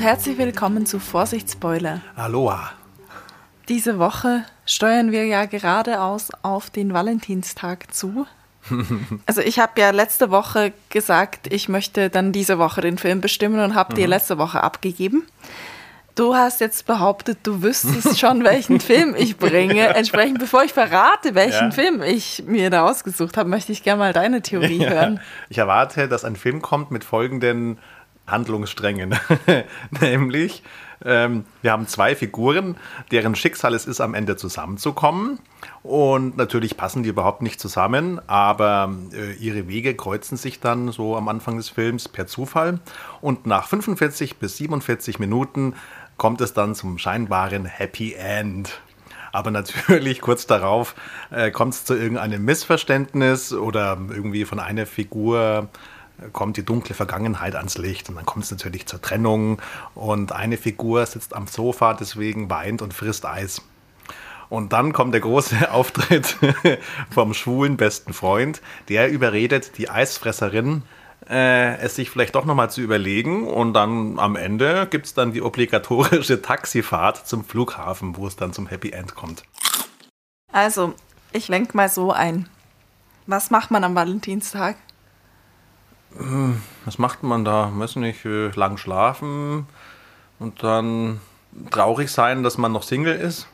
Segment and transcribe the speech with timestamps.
[0.00, 2.00] Herzlich willkommen zu Vorsicht Spoiler.
[2.16, 2.72] Aloha.
[3.68, 8.26] Diese Woche steuern wir ja geradeaus auf den Valentinstag zu.
[9.26, 13.60] Also ich habe ja letzte Woche gesagt, ich möchte dann diese Woche den Film bestimmen
[13.60, 13.96] und habe mhm.
[13.96, 15.26] dir letzte Woche abgegeben.
[16.14, 19.88] Du hast jetzt behauptet, du wüsstest schon, welchen Film ich bringe.
[19.94, 21.70] Entsprechend, bevor ich verrate, welchen ja.
[21.70, 24.90] Film ich mir da ausgesucht habe, möchte ich gerne mal deine Theorie ja.
[24.90, 25.20] hören.
[25.50, 27.78] Ich erwarte, dass ein Film kommt mit folgenden
[28.30, 29.18] Handlungssträngen.
[30.00, 30.62] Nämlich,
[31.04, 32.76] ähm, wir haben zwei Figuren,
[33.10, 35.38] deren Schicksal es ist, am Ende zusammenzukommen.
[35.82, 41.16] Und natürlich passen die überhaupt nicht zusammen, aber äh, ihre Wege kreuzen sich dann so
[41.16, 42.80] am Anfang des Films per Zufall.
[43.20, 45.74] Und nach 45 bis 47 Minuten
[46.16, 48.80] kommt es dann zum scheinbaren Happy End.
[49.32, 50.94] Aber natürlich kurz darauf
[51.30, 55.68] äh, kommt es zu irgendeinem Missverständnis oder irgendwie von einer Figur
[56.32, 59.60] kommt die dunkle Vergangenheit ans Licht und dann kommt es natürlich zur Trennung
[59.94, 63.62] und eine Figur sitzt am Sofa, deswegen weint und frisst Eis.
[64.48, 66.36] Und dann kommt der große Auftritt
[67.10, 70.82] vom schwulen besten Freund, der überredet die Eisfresserin,
[71.28, 73.46] äh, es sich vielleicht doch nochmal zu überlegen.
[73.46, 78.52] Und dann am Ende gibt es dann die obligatorische Taxifahrt zum Flughafen, wo es dann
[78.52, 79.44] zum Happy End kommt.
[80.52, 80.94] Also,
[81.32, 82.48] ich lenke mal so ein.
[83.26, 84.76] Was macht man am Valentinstag?
[86.84, 87.70] Was macht man da?
[87.74, 89.66] Weiß nicht, äh, lang schlafen
[90.38, 91.20] und dann
[91.70, 93.46] traurig sein, dass man noch Single ist.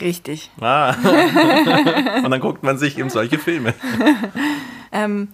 [0.00, 0.50] Richtig.
[0.60, 0.94] Ah.
[2.24, 3.74] und dann guckt man sich eben solche Filme.
[4.92, 5.28] ähm,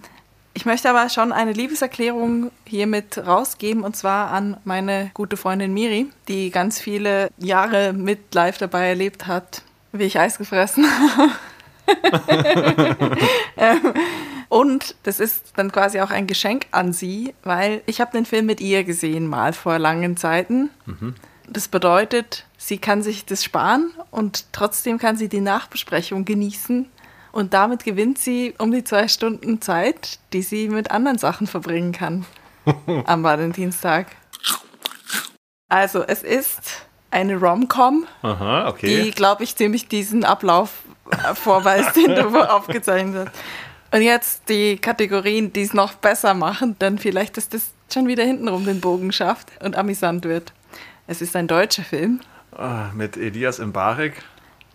[0.53, 6.07] ich möchte aber schon eine Liebeserklärung hiermit rausgeben und zwar an meine gute Freundin Miri,
[6.27, 9.61] die ganz viele Jahre mit live dabei erlebt hat,
[9.91, 10.85] wie ich Eis gefressen
[11.17, 11.31] habe.
[13.55, 13.93] ähm,
[14.49, 18.45] und das ist dann quasi auch ein Geschenk an sie, weil ich habe den Film
[18.45, 20.69] mit ihr gesehen, mal vor langen Zeiten.
[20.85, 21.15] Mhm.
[21.49, 26.89] Das bedeutet, sie kann sich das sparen und trotzdem kann sie die Nachbesprechung genießen.
[27.31, 31.91] Und damit gewinnt sie um die zwei Stunden Zeit, die sie mit anderen Sachen verbringen
[31.91, 32.25] kann
[33.05, 34.07] am Valentinstag.
[35.69, 39.03] Also es ist eine Rom-Com, okay.
[39.03, 40.83] die, glaube ich, ziemlich diesen Ablauf
[41.35, 43.35] vorweist, den du aufgezeichnet hast.
[43.91, 48.23] Und jetzt die Kategorien, die es noch besser machen, dann vielleicht, dass das schon wieder
[48.23, 50.53] hintenrum den Bogen schafft und amüsant wird.
[51.07, 52.19] Es ist ein deutscher Film.
[52.55, 54.13] Ah, mit Elias Mbarek.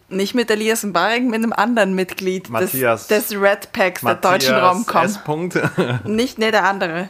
[0.09, 4.55] Nicht mit Elias Mbarek, mit einem anderen Mitglied Matthias, des, des Red Packs der deutschen
[4.55, 5.05] Romcom.
[5.05, 5.21] S.
[6.05, 7.09] Nicht, ne, der andere.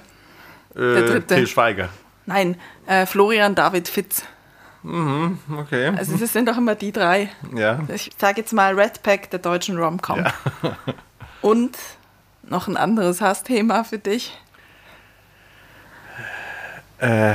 [0.74, 1.34] Äh, der dritte.
[1.34, 1.88] Til Schweiger.
[2.26, 4.22] Nein, äh, Florian David Fitz.
[4.82, 5.92] Mhm, okay.
[5.96, 7.30] Also es sind doch immer die drei.
[7.54, 7.80] Ja.
[7.94, 10.18] Ich sage jetzt mal Red Pack der deutschen Romcom.
[10.24, 10.32] Ja.
[11.42, 11.76] Und
[12.42, 14.38] noch ein anderes Hassthema für dich?
[16.98, 17.34] Äh,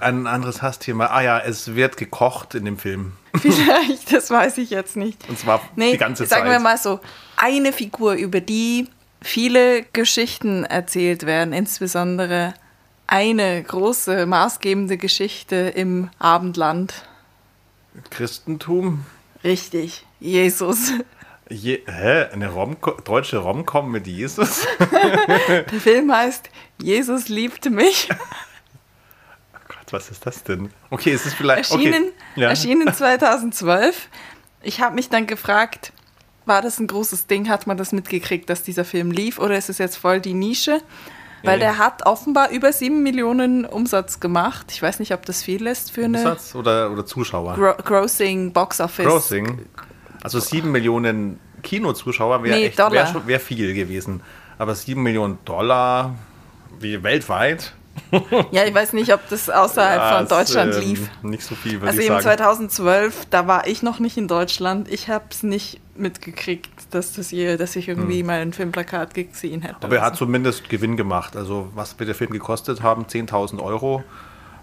[0.00, 1.06] ein anderes Hassthema.
[1.06, 3.12] Ah ja, es wird gekocht in dem Film.
[3.36, 5.28] Vielleicht, das weiß ich jetzt nicht.
[5.28, 6.38] Und zwar nee, die ganze Zeit.
[6.38, 7.00] Sagen wir mal so,
[7.36, 8.88] eine Figur, über die
[9.20, 12.54] viele Geschichten erzählt werden, insbesondere
[13.06, 17.06] eine große, maßgebende Geschichte im Abendland.
[18.10, 19.04] Christentum?
[19.44, 20.92] Richtig, Jesus.
[21.48, 22.28] Je, hä?
[22.32, 24.66] Eine Rom deutsche Romcom mit Jesus?
[24.78, 28.08] Der Film heißt Jesus liebt mich.
[29.54, 30.70] Oh Gott, was ist das denn?
[30.90, 31.72] Okay, ist es vielleicht.
[31.72, 32.40] Erschienen, okay.
[32.40, 32.48] ja.
[32.50, 34.08] erschienen 2012.
[34.62, 35.92] Ich habe mich dann gefragt,
[36.44, 37.48] war das ein großes Ding?
[37.48, 39.40] Hat man das mitgekriegt, dass dieser Film lief?
[39.40, 40.82] Oder ist es jetzt voll die Nische?
[41.42, 44.66] Weil der hat offenbar über 7 Millionen Umsatz gemacht.
[44.70, 46.18] Ich weiß nicht, ob das viel ist für eine.
[46.18, 47.54] Umsatz oder, oder Zuschauer?
[47.54, 49.06] Gro Grossing Box Office.
[49.06, 49.66] Grossing.
[50.26, 54.22] Also 7 Millionen Kinozuschauer wäre nee, wär wär viel gewesen.
[54.58, 56.16] Aber 7 Millionen Dollar,
[56.80, 57.74] wie weltweit.
[58.50, 61.10] ja, ich weiß nicht, ob das außerhalb ja, von Deutschland ähm, lief.
[61.22, 62.16] Nicht so viel, würde also ich sagen.
[62.16, 64.90] Also eben 2012, da war ich noch nicht in Deutschland.
[64.90, 68.26] Ich habe es nicht mitgekriegt, dass, das hier, dass ich irgendwie hm.
[68.26, 69.76] mal ein Filmplakat gesehen hätte.
[69.82, 71.36] Aber er hat zumindest Gewinn gemacht.
[71.36, 73.04] Also was wird der Film gekostet haben?
[73.04, 74.02] 10.000 Euro.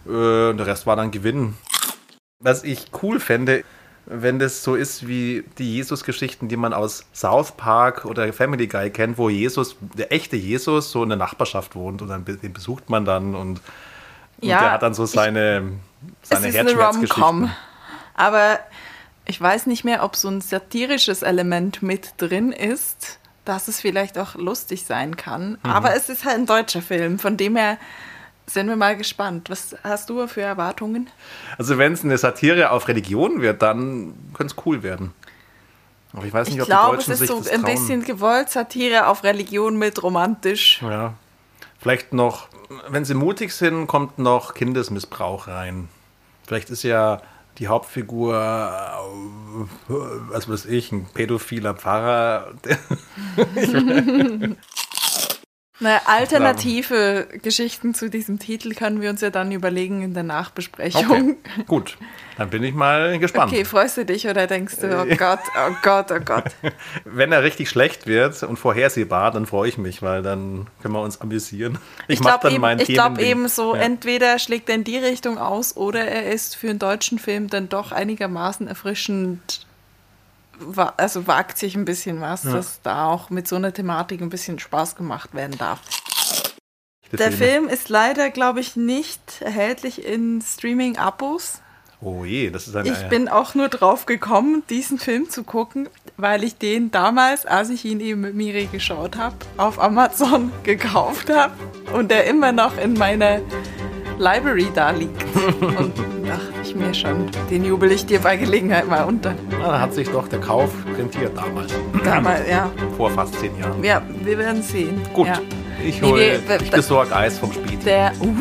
[0.05, 1.53] Äh, der Rest war dann Gewinn.
[2.41, 3.63] Was ich cool fände,
[4.05, 8.89] wenn das so ist wie die Jesus-Geschichten, die man aus South Park oder Family Guy
[8.89, 12.89] kennt, wo Jesus, der echte Jesus, so in der Nachbarschaft wohnt und dann den besucht
[12.89, 13.61] man dann und,
[14.39, 15.71] und ja, der hat dann so seine,
[16.21, 17.17] ich, seine es ist.
[18.15, 18.59] Aber
[19.25, 24.17] ich weiß nicht mehr, ob so ein satirisches Element mit drin ist, dass es vielleicht
[24.17, 25.57] auch lustig sein kann.
[25.63, 25.69] Mhm.
[25.69, 27.77] Aber es ist halt ein deutscher Film, von dem her
[28.45, 29.49] sind wir mal gespannt.
[29.49, 31.09] Was hast du für Erwartungen?
[31.57, 35.13] Also wenn es eine Satire auf Religion wird, dann könnte es cool werden.
[36.13, 38.03] Aber ich weiß nicht, ich ob glaube, die Deutschen es ist sich so ein bisschen
[38.03, 40.81] gewollt, Satire auf Religion mit romantisch.
[40.81, 41.13] Ja.
[41.79, 42.49] Vielleicht noch,
[42.89, 45.89] wenn sie mutig sind, kommt noch Kindesmissbrauch rein.
[46.45, 47.21] Vielleicht ist ja
[47.57, 49.93] die Hauptfigur, äh,
[50.29, 52.53] was weiß ich, ein pädophiler Pfarrer.
[55.83, 61.35] Na, alternative Geschichten zu diesem Titel können wir uns ja dann überlegen in der Nachbesprechung.
[61.35, 61.63] Okay.
[61.67, 61.97] Gut,
[62.37, 63.51] dann bin ich mal gespannt.
[63.51, 66.45] Okay, freust du dich oder denkst du, oh Gott, oh Gott, oh Gott.
[67.03, 71.01] Wenn er richtig schlecht wird und vorhersehbar, dann freue ich mich, weil dann können wir
[71.01, 71.77] uns amüsieren.
[72.07, 73.81] Ich, ich glaube eben, glaub eben so, ja.
[73.81, 77.67] entweder schlägt er in die Richtung aus oder er ist für einen deutschen Film dann
[77.67, 79.67] doch einigermaßen erfrischend
[80.97, 82.53] also wagt sich ein bisschen was, ja.
[82.53, 85.79] dass da auch mit so einer Thematik ein bisschen Spaß gemacht werden darf.
[87.11, 91.61] Der Film ist leider, glaube ich, nicht erhältlich in Streaming-Abos.
[92.01, 92.89] Oh je, das ist eine.
[92.89, 95.87] Ich bin auch nur drauf gekommen, diesen Film zu gucken,
[96.17, 101.29] weil ich den damals, als ich ihn eben mit Miri geschaut habe, auf Amazon gekauft
[101.29, 101.53] habe
[101.93, 103.39] und der immer noch in meiner
[104.17, 105.23] Library da liegt.
[105.61, 105.93] Und
[106.73, 109.35] ich mir schon, den jubel ich dir bei Gelegenheit mal unter.
[109.51, 111.73] Na, da hat sich doch der Kauf rentiert damals.
[112.03, 112.71] Damals, ja.
[112.97, 113.83] Vor fast zehn Jahren.
[113.83, 115.01] Ja, wir werden sehen.
[115.13, 115.27] Gut.
[115.27, 115.39] Ja.
[115.85, 117.77] Ich hole, nee, ich besorge Eis vom Spiel.
[117.85, 118.31] Der, uh.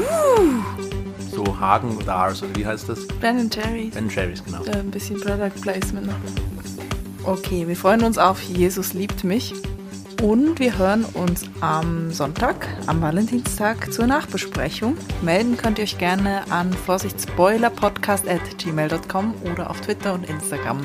[1.31, 3.06] So Hagen oder Ars, oder wie heißt das?
[3.20, 3.94] Ben Jerry's.
[3.94, 4.62] Ben Jerry's, genau.
[4.64, 6.14] Äh, ein bisschen Product Placement noch.
[7.25, 9.55] Okay, wir freuen uns auf Jesus liebt mich.
[10.22, 14.96] Und wir hören uns am Sonntag, am Valentinstag zur Nachbesprechung.
[15.20, 20.80] Melden könnt ihr euch gerne an vorsichtsspoilerpodcast at gmail.com oder auf Twitter und Instagram.